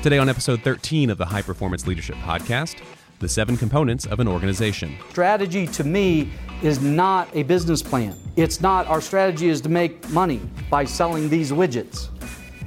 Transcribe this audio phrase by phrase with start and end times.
[0.00, 2.80] Today, on episode 13 of the High Performance Leadership Podcast,
[3.18, 4.96] the seven components of an organization.
[5.10, 6.30] Strategy to me
[6.62, 8.16] is not a business plan.
[8.36, 10.40] It's not our strategy is to make money
[10.70, 12.10] by selling these widgets.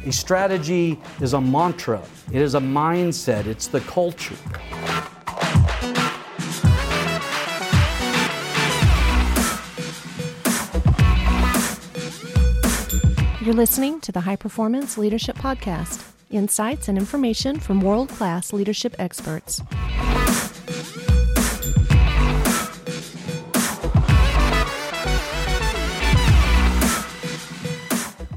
[0.05, 2.01] A strategy is a mantra,
[2.33, 4.35] it is a mindset, it's the culture.
[13.41, 18.95] You're listening to the High Performance Leadership Podcast insights and information from world class leadership
[18.99, 19.61] experts.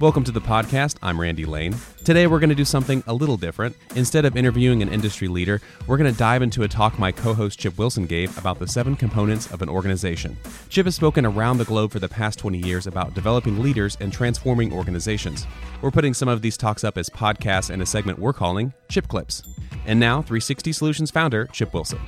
[0.04, 0.98] Welcome to the podcast.
[1.02, 1.74] I'm Randy Lane.
[2.04, 3.74] Today we're going to do something a little different.
[3.96, 7.32] Instead of interviewing an industry leader, we're going to dive into a talk my co
[7.32, 10.36] host Chip Wilson gave about the seven components of an organization.
[10.68, 14.12] Chip has spoken around the globe for the past 20 years about developing leaders and
[14.12, 15.46] transforming organizations.
[15.80, 19.08] We're putting some of these talks up as podcasts in a segment we're calling Chip
[19.08, 19.42] Clips.
[19.86, 22.00] And now, 360 Solutions founder Chip Wilson.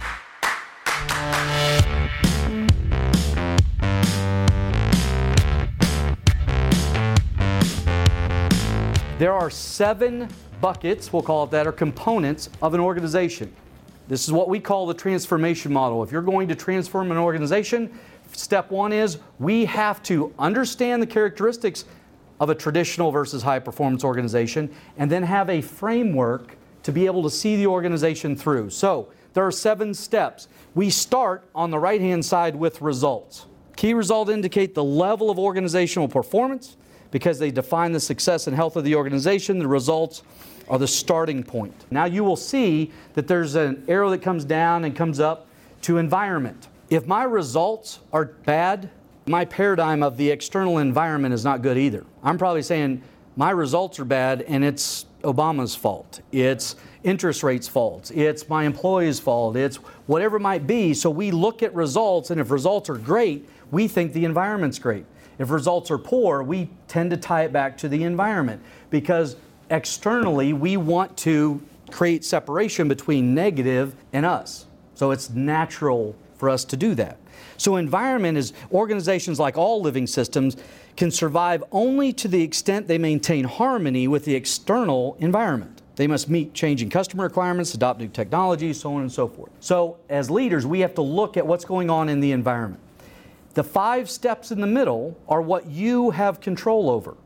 [9.18, 10.28] There are seven
[10.60, 13.50] buckets, we'll call it that, or components of an organization.
[14.08, 16.02] This is what we call the transformation model.
[16.02, 17.98] If you're going to transform an organization,
[18.32, 21.86] step one is we have to understand the characteristics
[22.40, 27.22] of a traditional versus high performance organization and then have a framework to be able
[27.22, 28.68] to see the organization through.
[28.68, 30.46] So there are seven steps.
[30.74, 33.46] We start on the right hand side with results.
[33.76, 36.76] Key results indicate the level of organizational performance
[37.10, 39.58] because they define the success and health of the organization.
[39.58, 40.22] The results
[40.68, 41.74] are the starting point.
[41.90, 45.46] Now you will see that there's an arrow that comes down and comes up
[45.82, 46.68] to environment.
[46.90, 48.90] If my results are bad,
[49.26, 52.04] my paradigm of the external environment is not good either.
[52.22, 53.02] I'm probably saying
[53.36, 56.20] my results are bad and it's Obama's fault.
[56.32, 58.10] It's interest rates' fault.
[58.14, 59.56] It's my employees' fault.
[59.56, 60.94] It's whatever it might be.
[60.94, 65.04] So we look at results, and if results are great, we think the environment's great.
[65.38, 69.36] If results are poor, we tend to tie it back to the environment because
[69.70, 71.60] externally we want to
[71.90, 74.66] create separation between negative and us.
[74.94, 77.18] So it's natural for us to do that.
[77.58, 80.56] So, environment is organizations like all living systems
[80.96, 85.82] can survive only to the extent they maintain harmony with the external environment.
[85.96, 89.50] They must meet changing customer requirements, adopt new technologies, so on and so forth.
[89.60, 92.82] So, as leaders, we have to look at what's going on in the environment.
[93.56, 97.16] The five steps in the middle are what you have control over.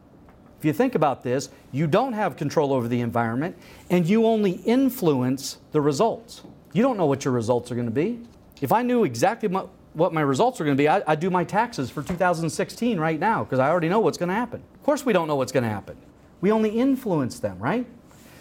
[0.60, 3.56] If you think about this, you don't have control over the environment
[3.90, 6.42] and you only influence the results.
[6.72, 8.20] You don't know what your results are going to be.
[8.60, 11.42] If I knew exactly what my results are going to be, I, would do my
[11.42, 14.62] taxes for 2016 right now because I already know what's going to happen.
[14.74, 15.96] Of course, we don't know what's going to happen.
[16.40, 17.88] We only influence them, right?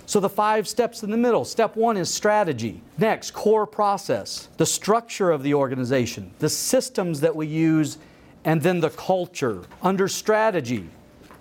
[0.09, 1.45] So the five steps in the middle.
[1.45, 2.81] Step one is strategy.
[2.97, 7.99] Next, core process, the structure of the organization, the systems that we use,
[8.43, 9.61] and then the culture.
[9.83, 10.89] Under strategy,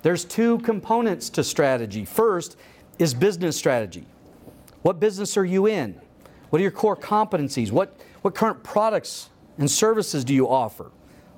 [0.03, 2.05] there's two components to strategy.
[2.05, 2.59] First
[2.99, 4.05] is business strategy.
[4.83, 5.99] What business are you in?
[6.50, 7.73] What are your core competencies?
[7.73, 10.91] What, what current products and services do you offer?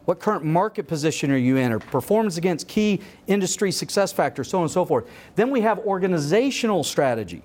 [0.06, 4.58] What current market position are you in, or performance against key industry success factors, so
[4.58, 5.08] on and so forth.
[5.36, 7.42] Then we have organizational strategy.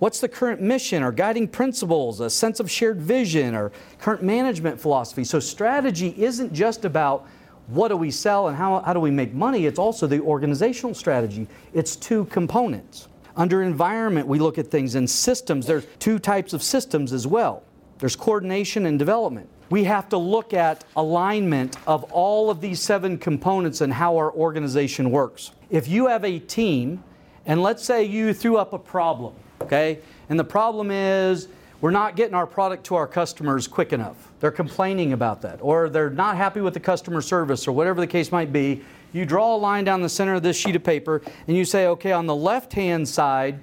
[0.00, 4.80] What's the current mission or guiding principles, a sense of shared vision, or current management
[4.80, 5.24] philosophy?
[5.24, 7.26] So, strategy isn't just about
[7.68, 10.94] what do we sell and how, how do we make money, it's also the organizational
[10.94, 11.46] strategy.
[11.72, 13.08] It's two components.
[13.36, 15.66] Under environment, we look at things in systems.
[15.66, 17.62] There's two types of systems as well
[17.98, 23.18] there's coordination and development we have to look at alignment of all of these seven
[23.18, 25.52] components and how our organization works.
[25.70, 27.02] If you have a team,
[27.46, 29.98] and let's say you threw up a problem, okay,
[30.28, 31.48] and the problem is
[31.80, 34.32] we're not getting our product to our customers quick enough.
[34.40, 38.06] They're complaining about that, or they're not happy with the customer service, or whatever the
[38.06, 38.82] case might be.
[39.12, 41.86] You draw a line down the center of this sheet of paper and you say,
[41.86, 43.60] okay, on the left hand side,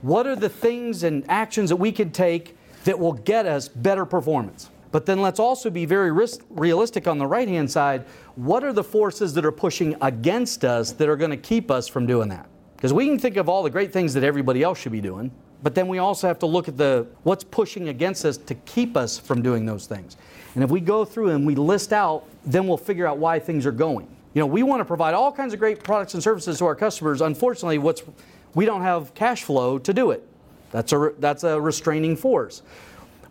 [0.00, 4.06] what are the things and actions that we can take that will get us better
[4.06, 4.70] performance?
[4.90, 6.10] But then let's also be very
[6.50, 8.06] realistic on the right hand side.
[8.36, 11.88] What are the forces that are pushing against us that are going to keep us
[11.88, 12.48] from doing that?
[12.76, 15.30] Because we can think of all the great things that everybody else should be doing,
[15.62, 18.96] but then we also have to look at the what's pushing against us to keep
[18.96, 20.16] us from doing those things.
[20.54, 23.66] And if we go through and we list out, then we'll figure out why things
[23.66, 24.06] are going.
[24.34, 26.76] You know, we want to provide all kinds of great products and services to our
[26.76, 27.20] customers.
[27.20, 28.02] Unfortunately, what's
[28.54, 30.26] we don't have cash flow to do it.
[30.70, 32.62] That's a that's a restraining force.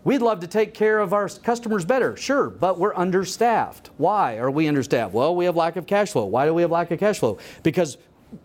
[0.03, 3.89] We'd love to take care of our customers better, sure, but we're understaffed.
[3.97, 5.13] Why are we understaffed?
[5.13, 6.25] Well, we have lack of cash flow.
[6.25, 7.37] Why do we have lack of cash flow?
[7.63, 7.97] Because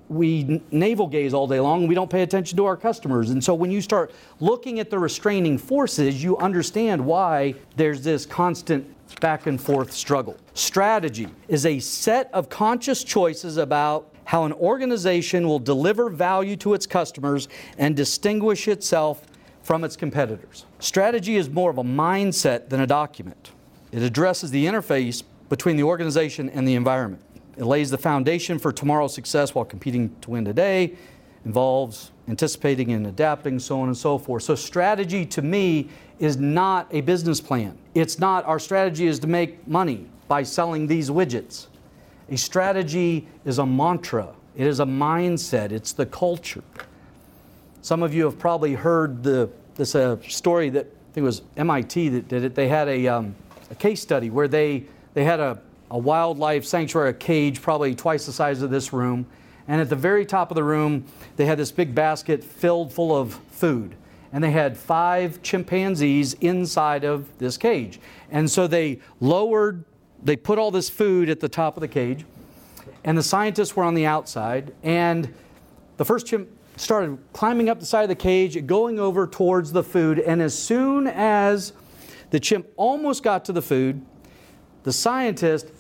[0.09, 3.31] we navel gaze all day long we don't pay attention to our customers.
[3.31, 8.27] And so when you start looking at the restraining forces, you understand why there's this
[8.27, 8.87] constant
[9.21, 10.37] back and forth struggle.
[10.55, 16.75] Strategy is a set of conscious choices about how an organization will deliver value to
[16.75, 19.23] its customers and distinguish itself
[19.63, 20.67] from its competitors.
[20.79, 23.53] Strategy is more of a mindset than a document.
[23.93, 27.23] It addresses the interface between the organization and the environment.
[27.57, 30.95] It lays the foundation for tomorrow's success while competing to win today,
[31.45, 34.45] involves anticipating and adapting, so on and so forth.
[34.45, 35.89] So, strategy to me
[36.19, 37.77] is not a business plan.
[37.95, 41.67] It's not our strategy is to make money by selling these widgets.
[42.31, 46.63] A strategy is a mantra, it is a mindset, it's the culture.
[47.83, 51.43] Some of you have probably heard the, this uh, story that I think it was
[51.57, 52.55] MIT that did it.
[52.55, 53.35] They had a, um,
[53.73, 54.85] a case study where they,
[55.15, 59.27] they had a, a wildlife sanctuary, a cage probably twice the size of this room.
[59.67, 63.17] And at the very top of the room, they had this big basket filled full
[63.17, 63.97] of food.
[64.33, 67.99] And they had five chimpanzees inside of this cage.
[68.31, 69.85] And so they lowered,
[70.23, 72.25] they put all this food at the top of the cage.
[73.03, 74.73] And the scientists were on the outside.
[74.85, 75.35] And
[75.97, 79.83] the first chimp started climbing up the side of the cage, going over towards the
[79.83, 80.19] food.
[80.19, 81.73] And as soon as
[82.31, 84.05] the chimp almost got to the food,
[84.83, 85.71] the scientist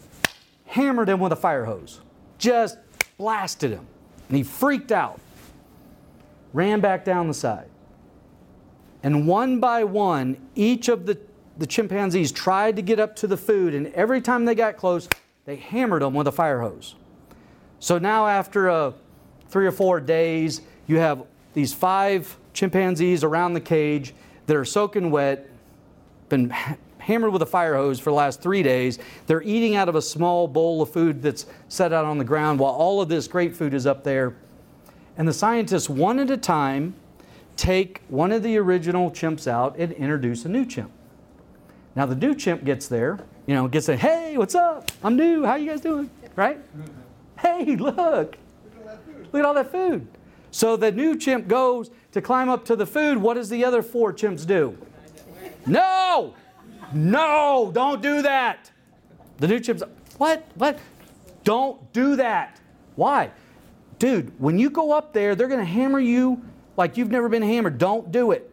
[0.66, 2.00] hammered him with a fire hose,
[2.38, 2.78] just
[3.18, 3.86] blasted him.
[4.28, 5.20] And he freaked out,
[6.52, 7.68] ran back down the side.
[9.02, 11.18] And one by one, each of the,
[11.58, 15.08] the chimpanzees tried to get up to the food, and every time they got close,
[15.44, 16.94] they hammered them with a fire hose.
[17.80, 18.92] So now, after uh,
[19.48, 21.24] three or four days, you have
[21.54, 24.14] these five chimpanzees around the cage
[24.46, 25.48] that are soaking wet,
[26.28, 26.50] been
[26.98, 28.98] hammered with a fire hose for the last three days.
[29.26, 32.60] They're eating out of a small bowl of food that's set out on the ground
[32.60, 34.34] while all of this great food is up there.
[35.16, 36.94] And the scientists, one at a time,
[37.56, 40.90] take one of the original chimps out and introduce a new chimp.
[41.94, 44.90] Now the new chimp gets there, you know, gets a hey, what's up?
[45.02, 45.44] I'm new.
[45.44, 46.08] How you guys doing?
[46.36, 46.58] Right?
[47.38, 48.36] Hey, look.
[49.32, 50.06] Look at all that food.
[50.52, 53.18] So the new chimp goes to climb up to the food.
[53.18, 54.78] What does the other four chimps do?
[55.66, 56.34] No!
[56.92, 58.70] No, don't do that.
[59.38, 59.82] The new chimp's,
[60.18, 60.46] what?
[60.54, 60.78] What?
[61.42, 62.60] Don't do that.
[62.96, 63.30] Why?
[63.98, 66.42] Dude, when you go up there, they're going to hammer you
[66.76, 67.78] like you've never been hammered.
[67.78, 68.50] Don't do it.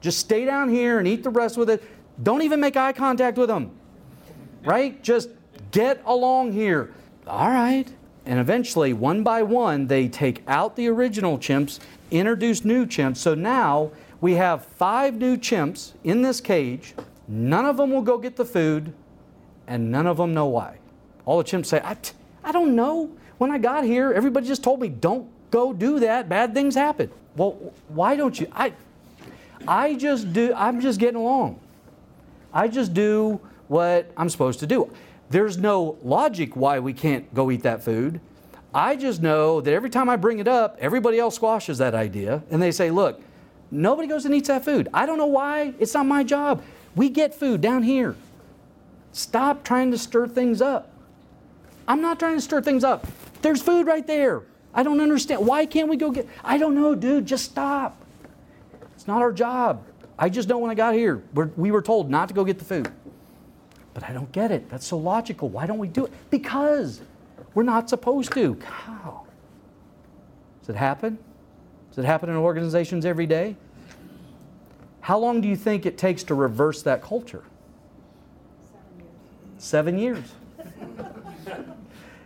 [0.00, 1.82] Just stay down here and eat the rest with it.
[2.22, 3.72] Don't even make eye contact with them.
[4.64, 5.02] Right?
[5.02, 5.30] Just
[5.70, 6.94] get along here.
[7.26, 7.92] All right.
[8.26, 11.78] And eventually, one by one, they take out the original chimps,
[12.10, 13.18] introduce new chimps.
[13.18, 16.94] So now we have five new chimps in this cage
[17.28, 18.92] None of them will go get the food,
[19.66, 20.78] and none of them know why.
[21.24, 21.96] All the chimps say, I,
[22.44, 23.10] I don't know.
[23.38, 26.28] When I got here, everybody just told me, don't go do that.
[26.28, 27.10] Bad things happen.
[27.36, 28.46] Well, why don't you?
[28.52, 28.72] I,
[29.66, 31.60] I just do, I'm just getting along.
[32.52, 34.90] I just do what I'm supposed to do.
[35.30, 38.20] There's no logic why we can't go eat that food.
[38.72, 42.42] I just know that every time I bring it up, everybody else squashes that idea
[42.50, 43.20] and they say, look,
[43.70, 44.88] nobody goes and eats that food.
[44.92, 45.74] I don't know why.
[45.78, 46.62] It's not my job.
[46.94, 48.14] We get food down here.
[49.12, 50.92] Stop trying to stir things up.
[51.88, 53.06] I'm not trying to stir things up.
[53.42, 54.42] There's food right there.
[54.74, 55.46] I don't understand.
[55.46, 56.28] Why can't we go get?
[56.44, 57.26] I don't know, dude.
[57.26, 57.96] Just stop.
[58.94, 59.84] It's not our job.
[60.18, 62.58] I just know when I got here, we're, we were told not to go get
[62.58, 62.90] the food.
[63.96, 64.68] But I don't get it.
[64.68, 65.48] That's so logical.
[65.48, 66.12] Why don't we do it?
[66.28, 67.00] Because
[67.54, 68.60] we're not supposed to.
[68.62, 69.24] How?
[70.60, 71.16] Does it happen?
[71.88, 73.56] Does it happen in organizations every day?
[75.00, 77.42] How long do you think it takes to reverse that culture?
[79.56, 80.24] Seven years.
[80.58, 80.94] Seven
[81.48, 81.58] years.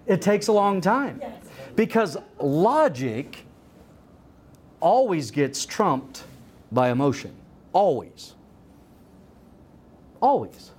[0.06, 1.18] it takes a long time.
[1.22, 1.40] Yes.
[1.76, 3.44] Because logic
[4.80, 6.24] always gets trumped
[6.72, 7.32] by emotion.
[7.72, 8.34] Always.
[10.20, 10.72] Always.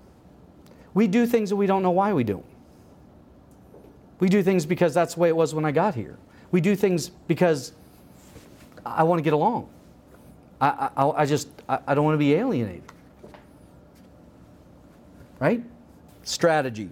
[0.94, 2.44] We do things that we don't know why we do.
[4.20, 6.18] We do things because that's the way it was when I got here.
[6.52, 7.74] We do things because
[8.86, 9.70] I want to get along.
[10.60, 12.84] I, I, I just, I, I don't want to be alienated.
[15.40, 15.64] Right?
[16.24, 16.90] Strategy.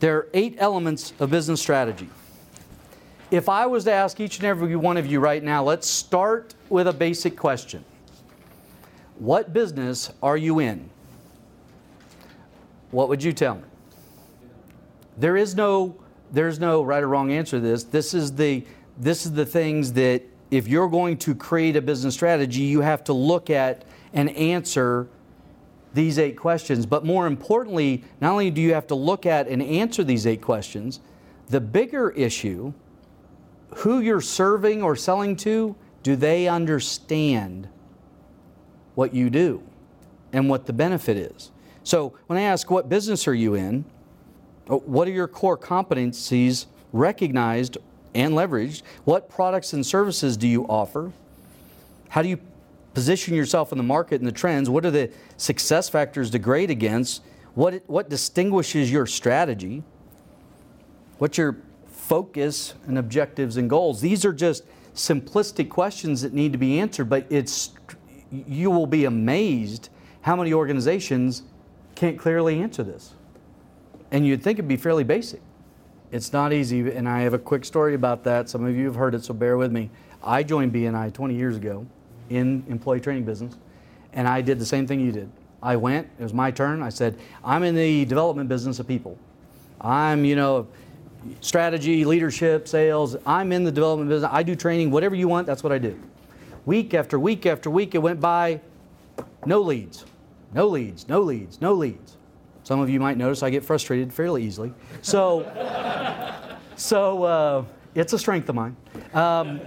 [0.00, 2.08] There are eight elements of business strategy.
[3.30, 6.54] If I was to ask each and every one of you right now, let's start
[6.68, 7.82] with a basic question
[9.18, 10.90] What business are you in?
[12.92, 13.62] What would you tell me?
[15.16, 15.96] There is no,
[16.30, 17.84] there's no right or wrong answer to this.
[17.84, 18.64] This is the,
[18.96, 23.02] this is the things that if you're going to create a business strategy, you have
[23.04, 25.08] to look at and answer
[25.94, 26.86] these eight questions.
[26.86, 30.42] But more importantly, not only do you have to look at and answer these eight
[30.42, 31.00] questions,
[31.48, 32.72] the bigger issue
[33.76, 37.68] who you're serving or selling to, do they understand
[38.94, 39.62] what you do
[40.32, 41.50] and what the benefit is?
[41.84, 43.84] So when I ask, what business are you in?
[44.68, 47.78] Uh, what are your core competencies recognized
[48.14, 48.82] and leveraged?
[49.04, 51.12] What products and services do you offer?
[52.08, 52.38] How do you
[52.94, 54.68] position yourself in the market and the trends?
[54.68, 57.22] What are the success factors to grade against?
[57.54, 59.82] What, what distinguishes your strategy?
[61.18, 64.00] What's your focus and objectives and goals?
[64.00, 67.70] These are just simplistic questions that need to be answered, but it's
[68.30, 69.88] you will be amazed
[70.22, 71.42] how many organizations
[72.02, 73.14] can't clearly answer this.
[74.10, 75.40] And you'd think it'd be fairly basic.
[76.10, 78.50] It's not easy, and I have a quick story about that.
[78.50, 79.88] Some of you have heard it, so bear with me.
[80.20, 81.86] I joined BNI 20 years ago
[82.28, 83.54] in employee training business,
[84.14, 85.30] and I did the same thing you did.
[85.62, 86.82] I went, it was my turn.
[86.82, 89.16] I said, I'm in the development business of people.
[89.80, 90.66] I'm, you know,
[91.40, 93.14] strategy, leadership, sales.
[93.24, 94.28] I'm in the development business.
[94.32, 95.96] I do training, whatever you want, that's what I do.
[96.66, 98.60] Week after week after week, it went by,
[99.46, 100.04] no leads,
[100.54, 102.16] no leads, no leads, no leads.
[102.64, 104.72] Some of you might notice I get frustrated fairly easily.
[105.00, 105.42] So,
[106.76, 108.76] so uh, it's a strength of mine.
[109.14, 109.60] Um,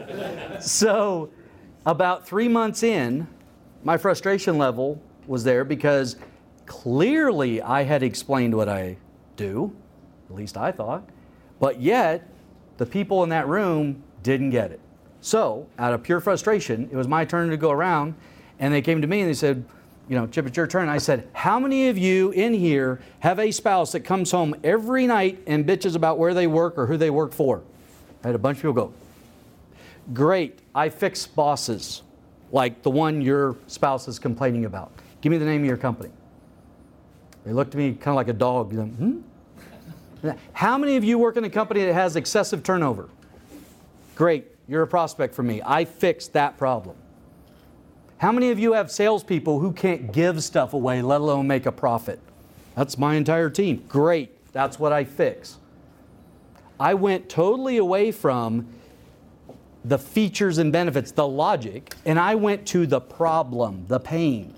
[0.62, 1.30] so,
[1.86, 3.28] about three months in,
[3.84, 6.16] my frustration level was there because
[6.66, 8.98] clearly I had explained what I
[9.36, 9.76] do,
[10.30, 11.08] at least I thought,
[11.60, 12.28] but yet
[12.78, 14.80] the people in that room didn't get it.
[15.22, 18.16] So, out of pure frustration, it was my turn to go around,
[18.60, 19.66] and they came to me and they said,
[20.08, 20.88] you know, Chip, it's your turn.
[20.88, 25.08] I said, How many of you in here have a spouse that comes home every
[25.08, 27.64] night and bitches about where they work or who they work for?
[28.24, 28.94] I had a bunch of people go,
[30.14, 32.04] Great, I fix bosses
[32.52, 34.92] like the one your spouse is complaining about.
[35.22, 36.12] Give me the name of your company.
[37.44, 38.74] They looked at me kind of like a dog.
[38.74, 39.20] Hmm?
[40.54, 43.10] How many of you work in a company that has excessive turnover?
[44.16, 45.62] Great, you're a prospect for me.
[45.66, 46.96] I fixed that problem.
[48.18, 51.72] How many of you have salespeople who can't give stuff away, let alone make a
[51.72, 52.20] profit?
[52.76, 53.84] That's my entire team.
[53.88, 55.58] Great, that's what I fix.
[56.80, 58.68] I went totally away from
[59.84, 64.56] the features and benefits, the logic, and I went to the problem, the pain.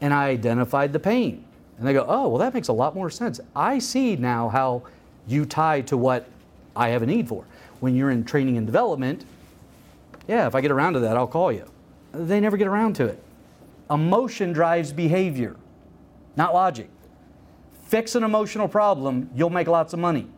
[0.00, 1.44] And I identified the pain.
[1.78, 3.40] And they go, oh, well, that makes a lot more sense.
[3.56, 4.82] I see now how
[5.26, 6.28] you tie to what
[6.76, 7.44] I have a need for.
[7.80, 9.24] When you're in training and development,
[10.28, 11.66] yeah, if I get around to that, I'll call you.
[12.12, 13.22] They never get around to it.
[13.90, 15.56] Emotion drives behavior,
[16.36, 16.88] not logic.
[17.86, 20.28] Fix an emotional problem, you'll make lots of money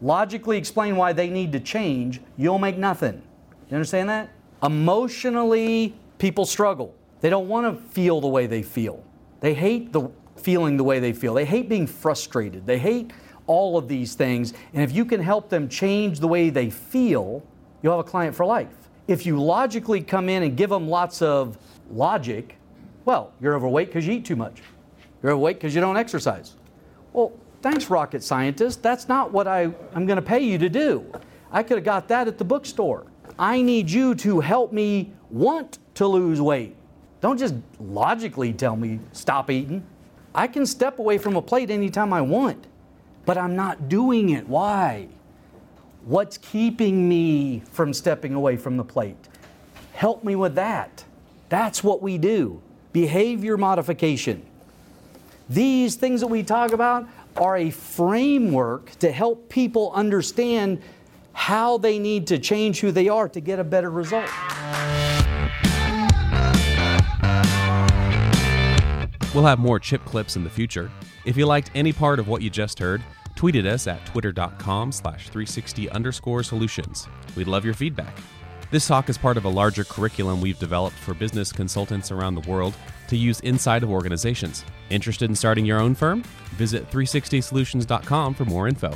[0.00, 3.22] logically explain why they need to change, you'll make nothing.
[3.68, 4.30] You understand that?
[4.62, 6.94] Emotionally, people struggle.
[7.20, 9.02] They don't want to feel the way they feel.
[9.40, 11.34] They hate the feeling the way they feel.
[11.34, 12.66] They hate being frustrated.
[12.66, 13.12] They hate
[13.46, 14.54] all of these things.
[14.72, 17.42] And if you can help them change the way they feel,
[17.82, 18.87] you'll have a client for life.
[19.08, 21.58] If you logically come in and give them lots of
[21.90, 22.56] logic,
[23.04, 24.62] well, you're overweight because you eat too much.
[25.22, 26.54] You're overweight because you don't exercise.
[27.12, 28.82] Well, Thanks, rocket scientist.
[28.82, 29.62] That's not what I,
[29.94, 31.04] I'm going to pay you to do.
[31.50, 33.06] I could have got that at the bookstore.
[33.38, 36.76] I need you to help me want to lose weight.
[37.20, 39.84] Don't just logically tell me stop eating.
[40.34, 42.66] I can step away from a plate anytime I want,
[43.26, 44.48] but I'm not doing it.
[44.48, 45.08] Why?
[46.08, 49.28] What's keeping me from stepping away from the plate?
[49.92, 51.04] Help me with that.
[51.50, 52.62] That's what we do
[52.94, 54.42] behavior modification.
[55.50, 60.80] These things that we talk about are a framework to help people understand
[61.34, 64.30] how they need to change who they are to get a better result.
[69.34, 70.90] We'll have more chip clips in the future.
[71.26, 73.02] If you liked any part of what you just heard,
[73.38, 77.06] tweet at us at twitter.com slash 360 underscore solutions.
[77.36, 78.18] We'd love your feedback.
[78.72, 82.50] This talk is part of a larger curriculum we've developed for business consultants around the
[82.50, 82.74] world
[83.06, 84.64] to use inside of organizations.
[84.90, 86.24] Interested in starting your own firm?
[86.56, 88.92] Visit 360solutions.com for more info.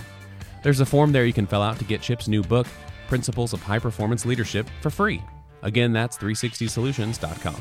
[0.64, 2.66] There's a form there you can fill out to get Chip's new book,
[3.06, 5.22] Principles of High Performance Leadership, for free.
[5.62, 7.54] Again, that's 360solutions.com.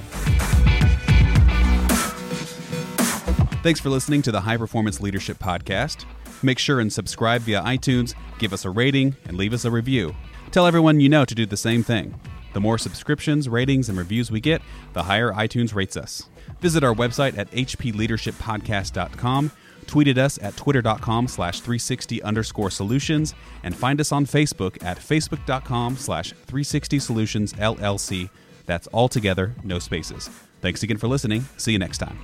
[3.62, 6.06] Thanks for listening to the High Performance Leadership Podcast.
[6.44, 10.16] Make sure and subscribe via iTunes, give us a rating, and leave us a review.
[10.52, 12.20] Tell everyone you know to do the same thing.
[12.54, 14.62] The more subscriptions, ratings, and reviews we get,
[14.94, 16.28] the higher iTunes rates us.
[16.60, 19.52] Visit our website at hpleadershippodcast.com,
[19.88, 23.34] tweet at us at twitter.com slash 360 underscore solutions,
[23.64, 28.30] and find us on Facebook at facebook.com slash 360 solutions LLC.
[28.66, 30.30] That's all together, no spaces.
[30.62, 31.46] Thanks again for listening.
[31.58, 32.20] See you next time.